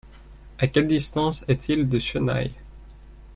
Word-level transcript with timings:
À 0.57 0.65
quelle 0.65 0.87
distance 0.87 1.43
est-il 1.47 1.87
de 1.87 1.99
Chennai? 1.99 2.53